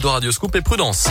de 0.00 0.06
Radio 0.06 0.30
Scoop 0.30 0.54
et 0.54 0.62
Prudence. 0.62 1.08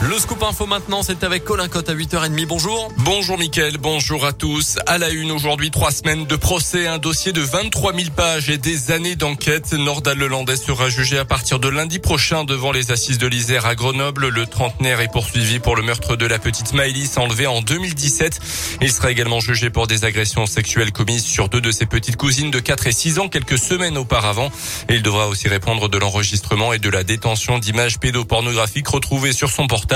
Le 0.00 0.16
scoop 0.16 0.44
info 0.44 0.64
maintenant, 0.64 1.02
c'est 1.02 1.24
avec 1.24 1.42
Colin 1.42 1.66
Cotte 1.66 1.88
à 1.88 1.94
8h30. 1.94 2.46
Bonjour. 2.46 2.92
Bonjour 2.98 3.36
Mickaël, 3.36 3.78
bonjour 3.78 4.24
à 4.24 4.32
tous. 4.32 4.76
À 4.86 4.96
la 4.96 5.10
une 5.10 5.32
aujourd'hui, 5.32 5.72
trois 5.72 5.90
semaines 5.90 6.24
de 6.24 6.36
procès, 6.36 6.86
un 6.86 6.98
dossier 6.98 7.32
de 7.32 7.40
23 7.40 7.92
000 7.92 8.10
pages 8.14 8.48
et 8.48 8.58
des 8.58 8.92
années 8.92 9.16
d'enquête. 9.16 9.72
Nordal 9.72 10.18
Lelandais 10.18 10.56
sera 10.56 10.88
jugé 10.88 11.18
à 11.18 11.24
partir 11.24 11.58
de 11.58 11.68
lundi 11.68 11.98
prochain 11.98 12.44
devant 12.44 12.70
les 12.70 12.92
assises 12.92 13.18
de 13.18 13.26
l'Isère 13.26 13.66
à 13.66 13.74
Grenoble. 13.74 14.28
Le 14.28 14.46
trentenaire 14.46 15.00
est 15.00 15.10
poursuivi 15.10 15.58
pour 15.58 15.74
le 15.74 15.82
meurtre 15.82 16.14
de 16.14 16.26
la 16.26 16.38
petite 16.38 16.74
Maëlys 16.74 17.18
enlevée 17.18 17.48
en 17.48 17.60
2017. 17.60 18.38
Il 18.80 18.92
sera 18.92 19.10
également 19.10 19.40
jugé 19.40 19.68
pour 19.68 19.88
des 19.88 20.04
agressions 20.04 20.46
sexuelles 20.46 20.92
commises 20.92 21.24
sur 21.24 21.48
deux 21.48 21.60
de 21.60 21.72
ses 21.72 21.86
petites 21.86 22.16
cousines 22.16 22.52
de 22.52 22.60
4 22.60 22.86
et 22.86 22.92
6 22.92 23.18
ans 23.18 23.28
quelques 23.28 23.58
semaines 23.58 23.98
auparavant. 23.98 24.52
Et 24.88 24.94
il 24.94 25.02
devra 25.02 25.26
aussi 25.26 25.48
répondre 25.48 25.88
de 25.88 25.98
l'enregistrement 25.98 26.72
et 26.72 26.78
de 26.78 26.88
la 26.88 27.02
détention 27.02 27.58
d'images 27.58 27.98
pédopornographiques 27.98 28.86
retrouvées 28.86 29.32
sur 29.32 29.50
son 29.50 29.66
portable 29.66 29.87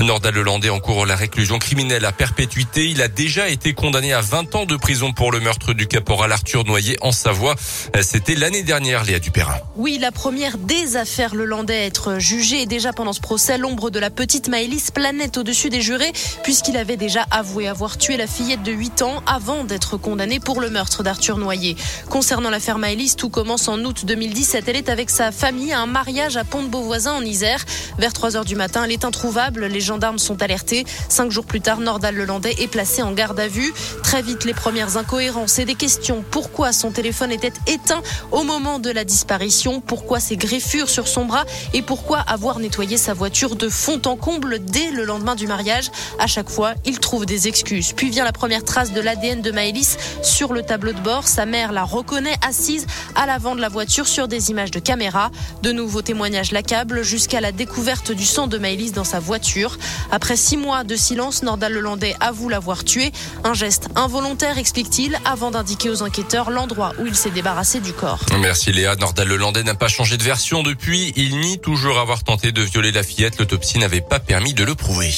Nordal 0.00 0.34
Lelandais 0.34 0.70
encourt 0.70 1.04
la 1.04 1.14
réclusion 1.14 1.58
criminelle 1.58 2.04
à 2.06 2.12
perpétuité. 2.12 2.86
Il 2.88 3.02
a 3.02 3.08
déjà 3.08 3.48
été 3.48 3.74
condamné 3.74 4.12
à 4.14 4.22
20 4.22 4.54
ans 4.54 4.64
de 4.64 4.76
prison 4.76 5.12
pour 5.12 5.30
le 5.30 5.40
meurtre 5.40 5.74
du 5.74 5.86
caporal 5.86 6.32
Arthur 6.32 6.64
Noyer 6.64 6.96
en 7.02 7.12
Savoie. 7.12 7.54
C'était 8.00 8.34
l'année 8.34 8.62
dernière, 8.62 9.04
Léa 9.04 9.18
Dupérin. 9.18 9.56
Oui, 9.76 9.98
la 10.00 10.10
première 10.10 10.56
des 10.56 10.96
affaires 10.96 11.34
Lelandais 11.34 11.76
à 11.76 11.84
être 11.84 12.18
jugée. 12.18 12.62
Et 12.62 12.66
déjà 12.66 12.94
pendant 12.94 13.12
ce 13.12 13.20
procès, 13.20 13.58
l'ombre 13.58 13.90
de 13.90 13.98
la 13.98 14.08
petite 14.08 14.48
Maëlys 14.48 14.90
planète 14.90 15.36
au-dessus 15.36 15.68
des 15.68 15.82
jurés 15.82 16.12
puisqu'il 16.42 16.76
avait 16.78 16.96
déjà 16.96 17.26
avoué 17.30 17.68
avoir 17.68 17.98
tué 17.98 18.16
la 18.16 18.26
fillette 18.26 18.62
de 18.62 18.72
8 18.72 19.02
ans 19.02 19.22
avant 19.26 19.64
d'être 19.64 19.98
condamné 19.98 20.40
pour 20.40 20.62
le 20.62 20.70
meurtre 20.70 21.02
d'Arthur 21.02 21.36
Noyer. 21.36 21.76
Concernant 22.08 22.48
l'affaire 22.48 22.78
Maëlys, 22.78 23.16
tout 23.16 23.28
commence 23.28 23.68
en 23.68 23.78
août 23.84 24.06
2017. 24.06 24.68
Elle 24.68 24.76
est 24.76 24.88
avec 24.88 25.10
sa 25.10 25.30
famille 25.30 25.72
à 25.72 25.80
un 25.80 25.86
mariage 25.86 26.38
à 26.38 26.44
Pont-de-Beauvoisin 26.44 27.12
en 27.12 27.22
Isère. 27.22 27.64
Vers 27.98 28.14
3 28.14 28.36
heures 28.36 28.44
du 28.46 28.56
matin, 28.56 28.84
elle 28.84 28.92
est 28.92 29.04
introuvable 29.04 29.25
les 29.60 29.80
gendarmes 29.80 30.18
sont 30.18 30.42
alertés. 30.42 30.86
Cinq 31.08 31.30
jours 31.30 31.44
plus 31.44 31.60
tard, 31.60 31.80
Nordal 31.80 32.14
Lelandais 32.14 32.54
est 32.58 32.68
placé 32.68 33.02
en 33.02 33.12
garde 33.12 33.38
à 33.40 33.48
vue. 33.48 33.72
Très 34.02 34.22
vite, 34.22 34.44
les 34.44 34.54
premières 34.54 34.96
incohérences 34.96 35.58
et 35.58 35.64
des 35.64 35.74
questions. 35.74 36.24
Pourquoi 36.30 36.72
son 36.72 36.90
téléphone 36.90 37.32
était 37.32 37.52
éteint 37.66 38.02
au 38.30 38.44
moment 38.44 38.78
de 38.78 38.90
la 38.90 39.04
disparition? 39.04 39.80
Pourquoi 39.80 40.20
ses 40.20 40.36
griffures 40.36 40.88
sur 40.88 41.08
son 41.08 41.24
bras? 41.24 41.44
Et 41.74 41.82
pourquoi 41.82 42.20
avoir 42.20 42.58
nettoyé 42.58 42.96
sa 42.96 43.14
voiture 43.14 43.56
de 43.56 43.68
fond 43.68 44.00
en 44.06 44.16
comble 44.16 44.60
dès 44.64 44.90
le 44.90 45.04
lendemain 45.04 45.34
du 45.34 45.46
mariage? 45.46 45.90
À 46.18 46.26
chaque 46.26 46.48
fois, 46.48 46.74
il 46.84 46.98
trouve 47.00 47.26
des 47.26 47.48
excuses. 47.48 47.92
Puis 47.92 48.10
vient 48.10 48.24
la 48.24 48.32
première 48.32 48.64
trace 48.64 48.92
de 48.92 49.00
l'ADN 49.00 49.42
de 49.42 49.50
Maëlys 49.50 49.96
sur 50.22 50.52
le 50.52 50.62
tableau 50.62 50.92
de 50.92 51.00
bord. 51.00 51.26
Sa 51.26 51.46
mère 51.46 51.72
la 51.72 51.84
reconnaît 51.84 52.36
assise 52.46 52.86
à 53.14 53.26
l'avant 53.26 53.56
de 53.56 53.60
la 53.60 53.68
voiture 53.68 54.06
sur 54.06 54.28
des 54.28 54.50
images 54.50 54.70
de 54.70 54.78
caméra. 54.78 55.30
De 55.62 55.72
nouveaux 55.72 56.02
témoignages 56.02 56.52
l'accablent 56.52 57.02
jusqu'à 57.02 57.40
la 57.40 57.52
découverte 57.52 58.12
du 58.12 58.24
sang 58.24 58.46
de 58.46 58.58
Maëlys 58.58 58.92
dans 58.92 59.04
sa 59.04 59.15
voiture. 59.20 59.78
Après 60.10 60.36
six 60.36 60.56
mois 60.56 60.84
de 60.84 60.96
silence, 60.96 61.42
Nordal 61.42 61.72
Lelandais 61.72 62.14
avoue 62.20 62.48
l'avoir 62.48 62.84
tué. 62.84 63.12
Un 63.44 63.54
geste 63.54 63.88
involontaire, 63.96 64.58
explique-t-il, 64.58 65.18
avant 65.24 65.50
d'indiquer 65.50 65.90
aux 65.90 66.02
enquêteurs 66.02 66.50
l'endroit 66.50 66.92
où 66.98 67.06
il 67.06 67.14
s'est 67.14 67.30
débarrassé 67.30 67.80
du 67.80 67.92
corps. 67.92 68.20
Merci 68.40 68.72
Léa. 68.72 68.96
Nordal 68.96 69.28
Lelandais 69.28 69.62
n'a 69.62 69.74
pas 69.74 69.88
changé 69.88 70.16
de 70.16 70.22
version 70.22 70.62
depuis. 70.62 71.12
Il 71.16 71.40
nie 71.40 71.58
toujours 71.58 71.98
avoir 71.98 72.22
tenté 72.24 72.52
de 72.52 72.62
violer 72.62 72.92
la 72.92 73.02
fillette. 73.02 73.38
L'autopsie 73.38 73.78
n'avait 73.78 74.00
pas 74.00 74.20
permis 74.20 74.54
de 74.54 74.64
le 74.64 74.74
prouver. 74.74 75.12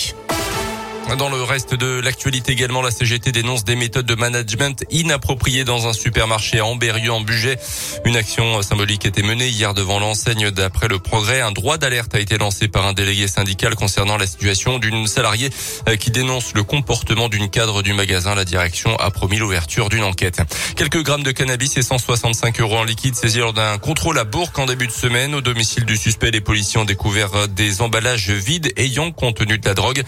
Dans 1.16 1.30
le 1.30 1.42
reste 1.42 1.74
de 1.74 2.00
l'actualité 2.00 2.52
également, 2.52 2.82
la 2.82 2.90
CGT 2.90 3.32
dénonce 3.32 3.64
des 3.64 3.76
méthodes 3.76 4.04
de 4.04 4.14
management 4.14 4.84
inappropriées 4.90 5.64
dans 5.64 5.88
un 5.88 5.94
supermarché 5.94 6.58
à 6.58 6.66
Amberieu 6.66 7.10
en 7.10 7.22
budget. 7.22 7.58
Une 8.04 8.14
action 8.14 8.60
symbolique 8.60 9.06
été 9.06 9.22
menée 9.22 9.48
hier 9.48 9.72
devant 9.72 10.00
l'enseigne 10.00 10.50
d'après 10.50 10.86
le 10.86 10.98
progrès. 10.98 11.40
Un 11.40 11.50
droit 11.50 11.78
d'alerte 11.78 12.14
a 12.14 12.20
été 12.20 12.36
lancé 12.36 12.68
par 12.68 12.86
un 12.86 12.92
délégué 12.92 13.26
syndical 13.26 13.74
concernant 13.74 14.18
la 14.18 14.26
situation 14.26 14.78
d'une 14.78 15.06
salariée 15.06 15.48
euh, 15.88 15.96
qui 15.96 16.10
dénonce 16.10 16.52
le 16.54 16.62
comportement 16.62 17.30
d'une 17.30 17.48
cadre 17.48 17.82
du 17.82 17.94
magasin. 17.94 18.34
La 18.34 18.44
direction 18.44 18.94
a 18.96 19.10
promis 19.10 19.38
l'ouverture 19.38 19.88
d'une 19.88 20.04
enquête. 20.04 20.42
Quelques 20.76 21.02
grammes 21.02 21.22
de 21.22 21.32
cannabis 21.32 21.78
et 21.78 21.82
165 21.82 22.60
euros 22.60 22.76
en 22.76 22.84
liquide 22.84 23.14
saisis 23.14 23.38
lors 23.38 23.54
d'un 23.54 23.78
contrôle 23.78 24.18
à 24.18 24.24
Bourg 24.24 24.52
en 24.58 24.66
début 24.66 24.86
de 24.86 24.92
semaine. 24.92 25.34
Au 25.34 25.40
domicile 25.40 25.86
du 25.86 25.96
suspect, 25.96 26.30
les 26.30 26.42
policiers 26.42 26.78
ont 26.78 26.84
découvert 26.84 27.48
des 27.48 27.80
emballages 27.80 28.30
vides 28.30 28.72
ayant 28.76 29.10
contenu 29.10 29.58
de 29.58 29.66
la 29.66 29.74
drogue. 29.74 30.04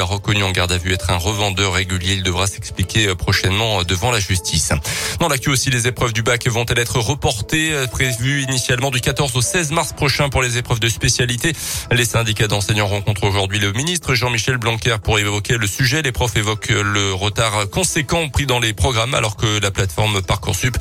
A 0.00 0.04
reconnu 0.04 0.42
en 0.42 0.50
garde 0.50 0.72
à 0.72 0.78
vue 0.78 0.92
être 0.92 1.10
un 1.10 1.16
revendeur 1.16 1.74
régulier. 1.74 2.14
Il 2.14 2.22
devra 2.22 2.46
s'expliquer 2.46 3.08
euh, 3.08 3.14
prochainement 3.14 3.80
euh, 3.80 3.84
devant 3.84 4.10
la 4.10 4.20
justice. 4.20 4.72
Dans 5.20 5.28
l'actu 5.28 5.50
aussi, 5.50 5.70
les 5.70 5.86
épreuves 5.86 6.12
du 6.12 6.22
bac 6.22 6.46
vont-elles 6.46 6.78
être 6.78 6.98
reportées, 6.98 7.72
euh, 7.72 7.86
prévues 7.86 8.42
initialement 8.42 8.90
du 8.90 9.00
14 9.00 9.36
au 9.36 9.42
16 9.42 9.72
mars 9.72 9.92
prochain 9.92 10.28
pour 10.28 10.42
les 10.42 10.58
épreuves 10.58 10.80
de 10.80 10.88
spécialité? 10.88 11.52
Les 11.90 12.04
syndicats 12.04 12.48
d'enseignants 12.48 12.86
rencontrent 12.86 13.24
aujourd'hui 13.24 13.58
le 13.58 13.72
ministre 13.72 14.14
Jean-Michel 14.14 14.58
Blanquer 14.58 14.96
pour 15.02 15.18
évoquer 15.18 15.56
le 15.56 15.66
sujet. 15.66 16.02
Les 16.02 16.12
profs 16.12 16.36
évoquent 16.36 16.68
le 16.68 17.12
retard 17.12 17.68
conséquent 17.70 18.28
pris 18.28 18.46
dans 18.46 18.58
les 18.58 18.72
programmes 18.72 19.14
alors 19.14 19.36
que 19.36 19.60
la 19.60 19.70
plateforme 19.70 20.22
Parcoursup, 20.22 20.76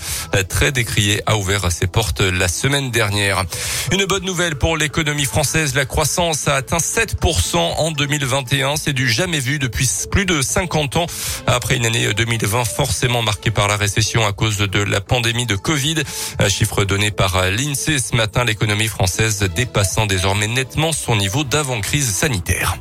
très 0.49 0.71
décriée, 0.71 1.21
a 1.25 1.37
ouvert 1.37 1.71
ses 1.71 1.87
portes 1.87 2.21
la 2.21 2.47
semaine 2.47 2.91
dernière. 2.91 3.43
Une 3.91 4.05
bonne 4.05 4.25
nouvelle 4.25 4.55
pour 4.55 4.77
l'économie 4.77 5.25
française. 5.25 5.75
La 5.75 5.85
croissance 5.85 6.47
a 6.47 6.55
atteint 6.55 6.77
7% 6.77 7.57
en 7.57 7.91
2021. 7.91 8.75
C'est 8.77 8.93
du 8.93 9.04
jamais 9.07 9.39
vu 9.39 9.59
depuis 9.59 9.89
plus 10.09 10.25
de 10.25 10.41
50 10.41 10.97
ans. 10.97 11.07
Après 11.47 11.75
une 11.75 11.85
année 11.85 12.13
2020 12.13 12.65
forcément 12.65 13.21
marquée 13.21 13.51
par 13.51 13.67
la 13.67 13.77
récession 13.77 14.25
à 14.25 14.33
cause 14.33 14.57
de 14.57 14.79
la 14.79 15.01
pandémie 15.01 15.45
de 15.45 15.55
Covid. 15.55 16.03
Chiffre 16.49 16.83
donné 16.85 17.11
par 17.11 17.49
l'INSEE 17.51 17.99
ce 17.99 18.15
matin, 18.15 18.43
l'économie 18.43 18.87
française 18.87 19.47
dépassant 19.55 20.05
désormais 20.05 20.47
nettement 20.47 20.91
son 20.91 21.15
niveau 21.15 21.43
d'avant-crise 21.43 22.13
sanitaire. 22.13 22.77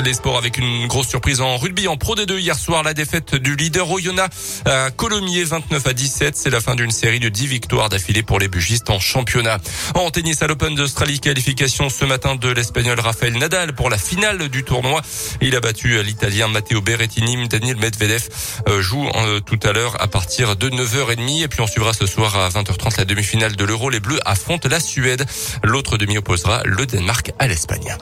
Les 0.00 0.14
sports 0.14 0.38
avec 0.38 0.56
une 0.56 0.86
grosse 0.86 1.08
surprise 1.08 1.42
en 1.42 1.58
rugby 1.58 1.86
en 1.86 1.96
Pro 1.98 2.16
D2 2.16 2.38
hier 2.38 2.58
soir, 2.58 2.82
la 2.82 2.94
défaite 2.94 3.34
du 3.34 3.56
leader 3.56 3.90
Oyonnax 3.90 4.62
à 4.64 4.90
Colomiers 4.90 5.44
29 5.44 5.86
à 5.86 5.92
17. 5.92 6.34
C'est 6.34 6.48
la 6.50 6.60
fin 6.60 6.74
d'une 6.74 6.90
série 6.90 7.20
de 7.20 7.28
10 7.28 7.46
victoires 7.46 7.90
d'affilée 7.90 8.22
pour 8.22 8.38
les 8.38 8.48
bugistes 8.48 8.88
en 8.88 8.98
championnat. 8.98 9.58
En 9.94 10.10
tennis 10.10 10.42
à 10.42 10.46
l'Open 10.46 10.74
d'Australie, 10.74 11.20
qualification 11.20 11.90
ce 11.90 12.06
matin 12.06 12.36
de 12.36 12.48
l'Espagnol 12.48 12.98
Rafael 12.98 13.34
Nadal 13.36 13.74
pour 13.74 13.90
la 13.90 13.98
finale 13.98 14.48
du 14.48 14.64
tournoi. 14.64 15.02
Il 15.42 15.54
a 15.54 15.60
battu 15.60 16.02
l'Italien 16.02 16.48
Matteo 16.48 16.80
Berrettini. 16.80 17.46
Daniel 17.46 17.76
Medvedev 17.76 18.28
euh, 18.68 18.80
joue 18.80 19.06
euh, 19.14 19.40
tout 19.40 19.60
à 19.62 19.72
l'heure 19.72 20.00
à 20.00 20.08
partir 20.08 20.56
de 20.56 20.70
9h30 20.70 21.44
et 21.44 21.48
puis 21.48 21.60
on 21.60 21.66
suivra 21.66 21.92
ce 21.92 22.06
soir 22.06 22.34
à 22.36 22.48
20h30 22.48 22.98
la 22.98 23.04
demi-finale 23.04 23.56
de 23.56 23.64
l'Euro. 23.64 23.90
Les 23.90 24.00
Bleus 24.00 24.20
affrontent 24.24 24.68
la 24.68 24.80
Suède. 24.80 25.26
L'autre 25.62 25.98
demi 25.98 26.16
opposera 26.16 26.62
le 26.64 26.86
Danemark 26.86 27.32
à 27.38 27.46
l'Espagne. 27.46 27.96